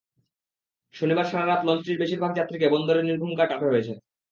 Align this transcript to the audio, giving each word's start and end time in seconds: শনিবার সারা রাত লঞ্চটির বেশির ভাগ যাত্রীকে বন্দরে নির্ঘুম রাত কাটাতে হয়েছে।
শনিবার 0.93 1.25
সারা 1.25 1.45
রাত 1.45 1.61
লঞ্চটির 1.67 2.01
বেশির 2.01 2.21
ভাগ 2.23 2.31
যাত্রীকে 2.35 2.67
বন্দরে 2.69 3.01
নির্ঘুম 3.03 3.31
রাত 3.31 3.39
কাটাতে 3.39 3.65
হয়েছে। 3.67 3.93